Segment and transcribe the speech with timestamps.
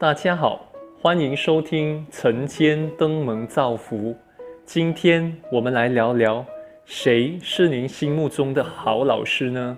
[0.00, 0.64] 大家好，
[0.98, 4.16] 欢迎收听晨间登门造福。
[4.64, 6.42] 今天我们来聊聊，
[6.86, 9.76] 谁是您心目中的好老师呢？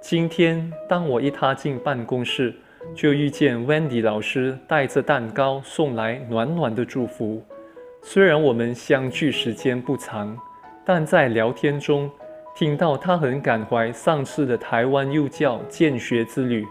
[0.00, 2.54] 今天当我一踏进办公室，
[2.94, 7.42] 就遇见 Wendy 老师带着蛋糕送来暖暖的祝福。
[8.00, 10.38] 虽然我们相聚时间不长，
[10.84, 12.08] 但在聊天中
[12.54, 16.64] 听到他很感怀上次的台湾幼教见学之旅。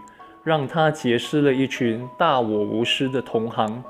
[0.48, 3.84] 让他结识了一群大我无私的同行，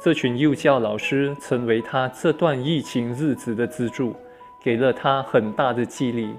[0.00, 4.16] 这群幼教老师成为他这段疫情日子的支柱，
[4.58, 6.34] 给了他很大的激励。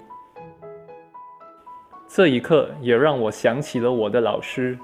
[2.07, 4.75] 这一刻也让我想起了我的老师，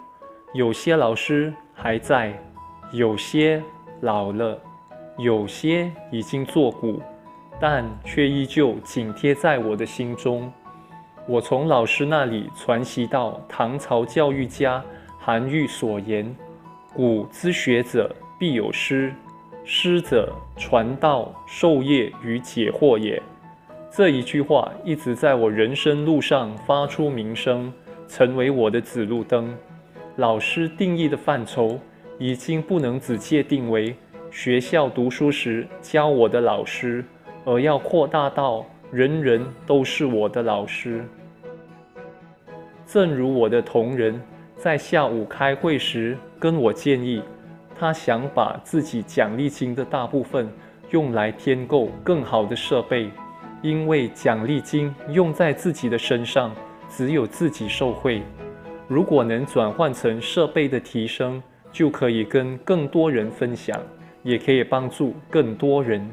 [0.54, 2.40] 有些老师还在，
[2.92, 3.60] 有些
[4.02, 4.56] 老了，
[5.18, 7.02] 有些已经作古，
[7.60, 10.54] 但却依旧紧贴在我的心中。
[11.28, 14.84] 我从老师那里传习到唐朝教育家
[15.20, 16.36] 韩愈所言
[16.94, 19.12] ：“古之学者必有师，
[19.64, 23.20] 师者，传道授业与解惑也。”
[23.90, 27.74] 这一句话一直在我人生路上发出鸣声，
[28.08, 29.58] 成为我的指路灯。
[30.18, 31.80] 老师定义的范畴
[32.20, 33.96] 已经不能只界定为
[34.30, 37.04] 学校读书时教我的老师，
[37.46, 38.64] 而要扩大到。
[38.92, 41.04] 人人都是我的老师。
[42.88, 44.22] 正如我的同仁
[44.58, 47.22] 在下午开会时跟我建议，
[47.77, 50.50] 他想把自己奖励金的大部分
[50.92, 53.10] 用来添购更好的设备，
[53.62, 56.54] 因为奖励金用在自己的身上，
[56.90, 58.22] 只有自己受惠。
[58.88, 63.77] 如果能转换成设备的提升，就可以跟更多人分享，
[64.22, 66.08] 也可以帮助更多人。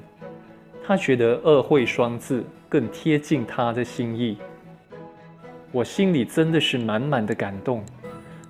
[0.82, 4.36] 他觉得“二会双”字更贴近他的心意，
[5.72, 7.82] 我心里真的是满满的感动。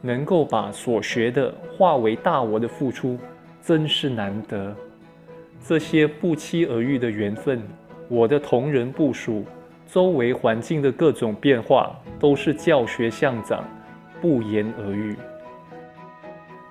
[0.05, 3.17] 能够把所学的化为大我的付出，
[3.63, 4.75] 真是难得。
[5.65, 7.63] 这些不期而遇的缘分，
[8.09, 9.45] 我的同仁部署，
[9.87, 13.65] 周围环境的各种变化，都是教学相长，
[14.21, 15.17] 不言而喻。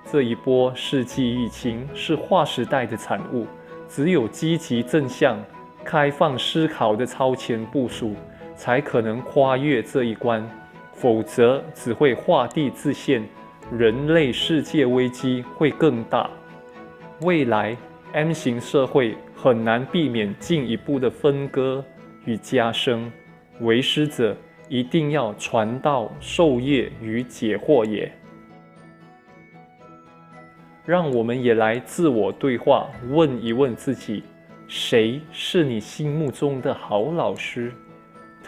[0.04, 3.46] 这一波世纪疫情是划时代的产物。
[3.88, 5.38] 只有积极正向、
[5.84, 8.14] 开放思考的超前部署，
[8.62, 10.48] 才可能跨越这一关，
[10.92, 13.20] 否则只会画地自限，
[13.76, 16.30] 人类世界危机会更大。
[17.22, 17.76] 未来
[18.12, 21.84] M 型社会很难避免进一步的分割
[22.24, 23.12] 与加深，
[23.62, 24.36] 为师者
[24.68, 28.12] 一定要传道授业与解惑也。
[30.86, 34.22] 让我们也来自我对话，问一问自己：
[34.68, 37.72] 谁是你心目中的好老师？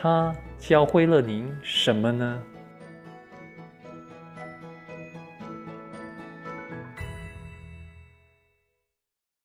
[0.04, 2.42] 他教会了您什么呢？